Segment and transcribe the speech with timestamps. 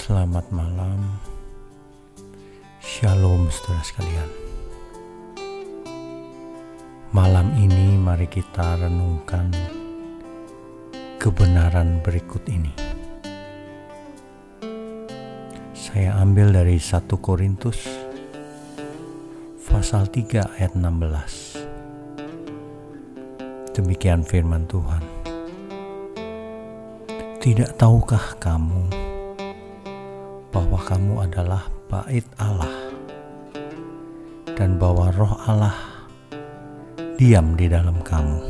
[0.00, 0.96] Selamat malam,
[2.80, 4.30] Shalom saudara sekalian.
[7.12, 9.52] Malam ini mari kita renungkan
[11.20, 12.72] kebenaran berikut ini.
[15.76, 17.84] Saya ambil dari 1 Korintus
[19.68, 21.60] pasal 3 ayat 16.
[23.76, 25.04] Demikian firman Tuhan.
[27.36, 28.99] Tidak tahukah kamu
[30.82, 32.68] kamu adalah bait Allah
[34.56, 35.76] dan bahwa roh Allah
[37.20, 38.40] diam di dalam kamu.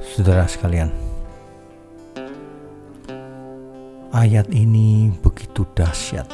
[0.00, 0.88] Saudara sekalian,
[4.14, 6.30] ayat ini begitu dahsyat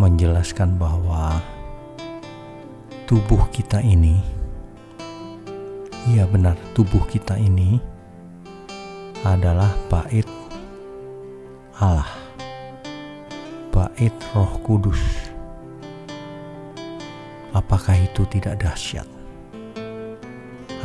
[0.00, 1.36] menjelaskan bahwa
[3.04, 4.42] tubuh kita ini
[6.02, 7.78] Iya benar, tubuh kita ini
[9.22, 10.26] adalah bait
[11.82, 12.06] Allah,
[13.74, 15.02] bait Roh Kudus.
[17.50, 19.10] Apakah itu tidak dahsyat?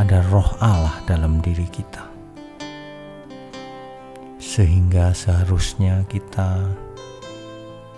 [0.02, 2.02] Ada Roh Allah dalam diri kita,
[4.41, 6.66] sehingga seharusnya kita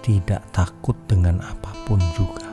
[0.04, 2.50] tidak takut dengan apa pun juga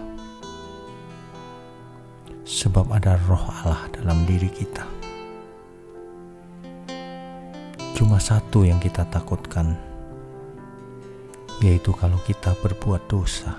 [2.47, 4.87] sebab ada roh Allah dalam diri kita.
[7.98, 9.75] Cuma satu yang kita takutkan,
[11.65, 13.57] yaitu kalau kita berbuat dosa.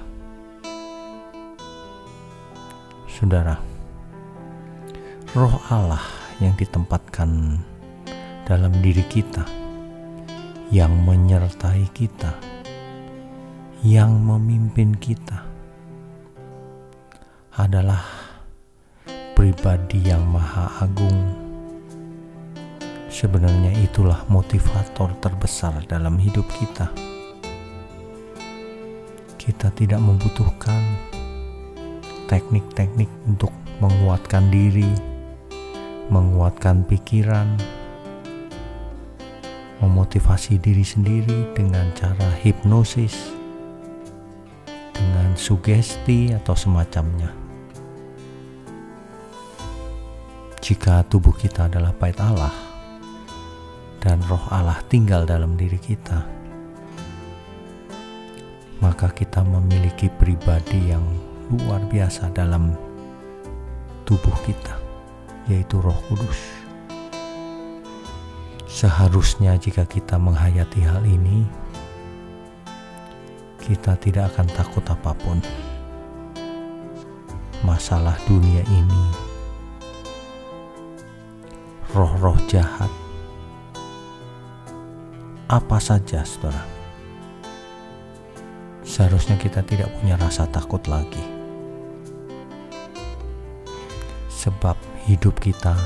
[3.09, 3.57] Saudara,
[5.33, 6.05] roh Allah
[6.37, 7.57] yang ditempatkan
[8.45, 9.41] dalam diri kita,
[10.69, 12.37] yang menyertai kita,
[13.81, 15.41] yang memimpin kita,
[17.57, 18.05] adalah
[19.33, 21.17] pribadi yang maha agung.
[23.09, 27.16] Sebenarnya itulah motivator terbesar dalam hidup kita.
[29.47, 30.83] Kita tidak membutuhkan
[32.27, 34.91] teknik-teknik untuk menguatkan diri,
[36.11, 37.55] menguatkan pikiran,
[39.79, 43.31] memotivasi diri sendiri dengan cara hipnosis,
[44.91, 47.31] dengan sugesti atau semacamnya.
[50.59, 52.51] Jika tubuh kita adalah bait Allah
[54.03, 56.27] dan roh Allah tinggal dalam diri kita,
[59.05, 61.05] kita memiliki pribadi yang
[61.53, 62.73] luar biasa dalam
[64.09, 64.73] tubuh kita,
[65.45, 66.41] yaitu Roh Kudus.
[68.65, 71.45] Seharusnya, jika kita menghayati hal ini,
[73.61, 75.37] kita tidak akan takut apa pun.
[77.61, 79.27] Masalah dunia ini
[81.97, 82.91] roh-roh jahat,
[85.49, 86.76] apa saja, saudara.
[88.97, 91.21] Seharusnya kita tidak punya rasa takut lagi,
[94.25, 94.73] sebab
[95.05, 95.77] hidup kita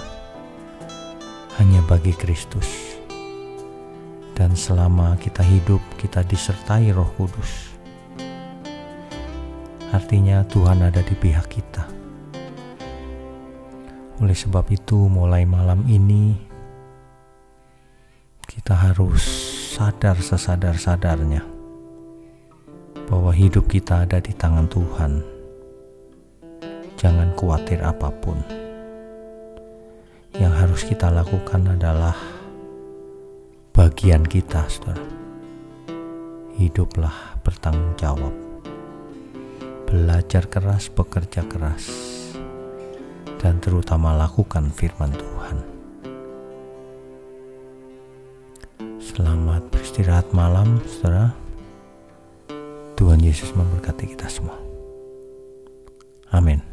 [1.59, 2.95] hanya bagi Kristus,
[4.31, 7.75] dan selama kita hidup, kita disertai Roh Kudus.
[9.91, 11.83] Artinya, Tuhan ada di pihak kita.
[14.23, 16.39] Oleh sebab itu, mulai malam ini
[18.47, 19.19] kita harus
[19.75, 21.50] sadar sesadar-sadarnya
[23.11, 25.19] bahwa hidup kita ada di tangan Tuhan.
[26.95, 28.39] Jangan khawatir apa pun.
[30.39, 32.15] Yang harus kita lakukan adalah
[33.75, 35.03] bagian kita, saudara.
[36.55, 38.31] Hiduplah bertanggung jawab.
[39.91, 41.91] Belajar keras, bekerja keras
[43.43, 45.57] dan terutama lakukan firman Tuhan.
[49.03, 51.40] Selamat beristirahat malam, saudara.
[53.01, 54.61] Tuhan Yesus memberkati kita semua.
[56.29, 56.70] Amin.